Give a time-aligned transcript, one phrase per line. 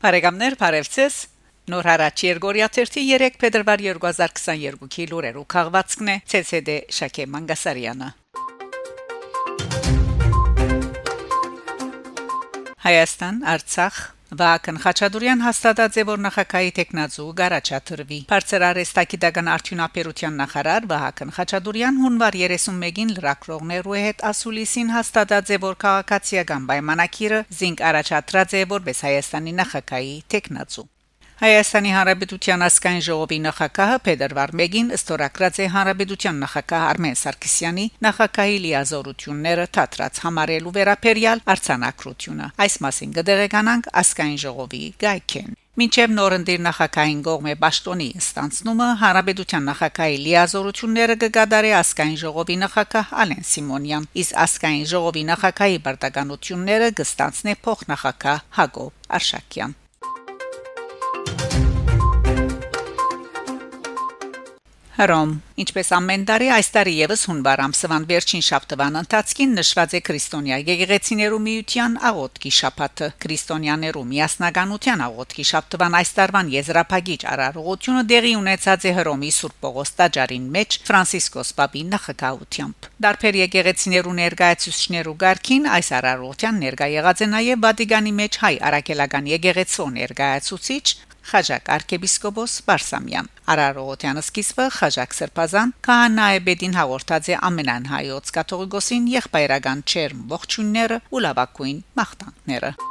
[0.00, 1.16] Բարեկամներ, բարևձեզ։
[1.68, 8.08] Նոր հարաճ Երգորիա 3 փետրվար 2022-ի լուրերու քաղվածքն է ՑՍԴ Շակե Մանգասարյանը։
[12.86, 14.00] Հայաստան, Արցախ
[14.30, 22.38] Վահագն Խաչատուրյան հաստատած է որ նախագահի տեխնազու գարաչաթրվի Բարձր արեստակիդական արդյունաբերության նախարար Վահագն Խաչատուրյան հունվար
[22.42, 30.16] 31-ին լրակրողներու հետ ասուլիսին հաստատած է որ քաղաքացիական պայմանակիրը զինք առաջադրած է որպես Հայաստանի նախագահի
[30.36, 30.88] տեխնազու
[31.40, 39.64] Հայաստանի Հանրապետության ասկային ժողովի նախագահը Փետրվար 1-ին ստորագրած է Հանրապետության նախագահ Արմեն Սարգսյանի նախագահի լիազորությունները
[39.78, 48.12] թատրած համարելու վերապերյալ արցանակրությունը։ Այս մասին կդեղեկանանք ասկային ժողովի գայքեն։ Մինչև նորընտիր նախագահային գողմե Պաշտոնի
[48.20, 56.96] ստանցնումը Հանրապետության նախագահի լիազորությունները կգադարի ասկային ժողովի նախագահ Ալեն Սիմոնյան, իսկ ասկային ժողովի նախագահի բարձականությունները
[57.00, 59.80] կստանցնի փոխնախագահ Հակոբ Արշակյան։
[65.00, 65.30] Հռոմ
[65.62, 71.38] Ինչպես ամեն տարի այս տարի եւս հունվար ամսվան վերջին շաբթվան ընթացքին նշված է Քրիստոնյա եկեղեցիներու
[71.44, 79.32] միության աղոթքի շաբաթը Քրիստոնյաներու միասնականության աղոթքի շաբթվան այս տարվան եզրափակիչ արարողությունը դեղի ունեցած է Հռոմի
[79.40, 87.24] Սուրբ Պողոս տաճարին մեջ Ֆրանցիսկոս Պապի նախագահությամբ Դարբեր եկեղեցիներու ներկայացուցիչներու ղարքին այս արարողության ներկայ եղած
[87.24, 90.84] է նաև Վատիկանի մեջ հայ արաքելական եկեղեցու ներկայացուցիչ
[91.30, 100.24] Խաչակ arczepiskopos Բարսամյան Արարողության սկիզբը Խաչակ Սրբազան քահանայեբեդին հաղորդած է ամենան հայոց կաթողիկոսին եղբայրական չերմ
[100.32, 102.89] ողջունները ու լավակույն մաղթանքները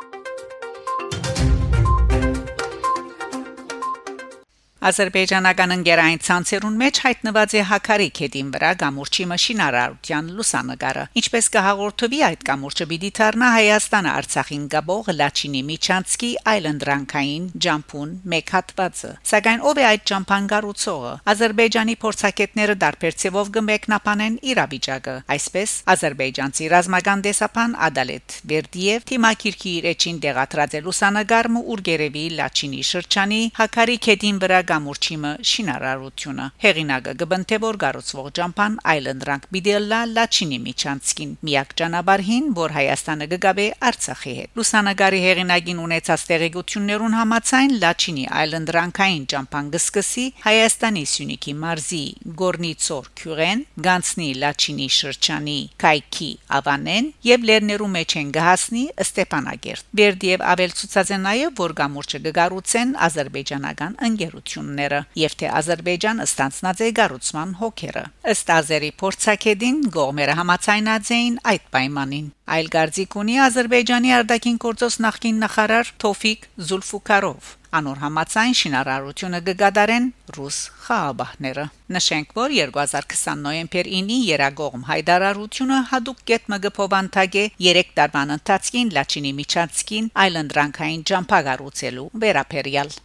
[4.79, 12.45] Ադրբեջանական ընկերային ցանցերուն մեջ հայտնված է Հակարի քեդին վրա գամուրջի մաշինարարության լուսանգարը։ Ինչպես կհաղորդվի այդ
[12.49, 19.85] գամուրջը պիտի դառնա Հայաստանը Արցախին գաբող Լաչինի Միչանցկի այլանդրանքային ջամփուն մեկ հատվածը։ Սակայն ով է
[19.89, 29.75] այդ ջամփան գառուցողը։ Ադրբեջանի փորձակետները դարբերցեվով կմեկնաբանեն իրավիճակը։ Այսպես ադրբեջանցի ռազմական դեսապան Ադալետ Վերդիև թիմակիրքի
[29.79, 37.79] իր էջին դեղատրած է լուսանգարը Ուրգերևի Լաչինի շրջանի Հակարի քեդին վրա գամուրջիմը շինարարությունը հեղինակը գբնթեվոր
[37.83, 45.81] գառուցվող ջամփան այլանդրանք բիդելլա լաչինի միչանցկին միակ ճանապարհին որ հայաստանը գգաբե արցախի հետ լուսանագարի հեղինակին
[45.85, 52.03] ունեցած տեղեկություններուն համաձայն լաչինի այլանդրանքային ջամփան գսկսի հայաստանի սյունիքի մարզի
[52.43, 61.09] գորնիցոր քյուրեն գանցնի լաչինի շրջանի կայքի ավանեն եւ լերներու մեջ են գահասնի ստեփանագերտ Բերդիև ավելցուցած
[61.09, 68.03] է նաեւ որ գամուրջը գգառուցեն ազերբայջանական ընկերություն ընկերությունները եւ թե Ադրբեջանը ստանցնած է գառուցման հոկերը
[68.33, 75.41] ըստ ազերի փորձակեդին գողմերը համացայնած էին այդ պայմանին այլ գարձիկ ունի Ադրբեջանի արտաքին գործոս նախկին
[75.45, 80.05] նախարար Թոֆիկ Զուլֆուկարով անոր համացայն շինարարությունը գգադարեն
[80.35, 81.65] ռուս խաղաբահները
[81.95, 90.09] նշենք որ 2020 նոյեմբեր 9-ի երագողմ հայդարարությունը հadoop կետ մգփովանթագե 3 տարվան ընթացքին Լաչինի Միչանցկին
[90.25, 92.97] այլանդրանքային ջամփագարուցելու վերապերյալ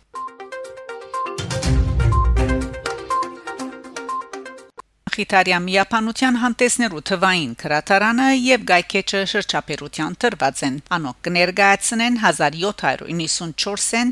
[5.15, 13.25] Խիթարյան միապանության հանդեսներու թվային քրատարանը եւ գայքեչը շրջապերության տրված են անոք կներկայացնեն 1794-ին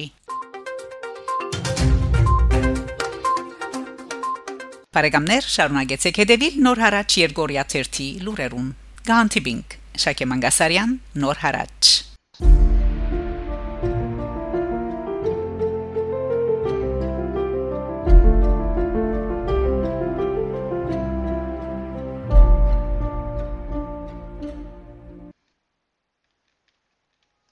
[4.91, 8.69] Բարեկամներ, շարունակեցեք հետևել Նոր հարաճ Երգորիա ցերթի լուրերուն։
[9.07, 12.10] Գանտիբինգ Շակե Մանգասարյան, Նոր հարաճ։